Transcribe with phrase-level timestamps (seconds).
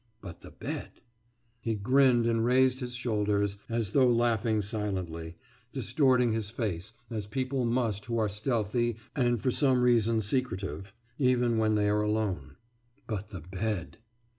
[0.19, 0.99] But the bed!
[1.61, 5.35] He grinned and raised his shoulders, as though laughing silently,
[5.71, 11.59] distorting his face as people must who are stealthy and for some reason secretive, even
[11.59, 12.55] when they are alone.
[13.05, 13.99] But the bed!